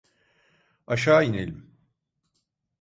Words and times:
Aşağı 0.87 1.23
inelim. 1.25 1.75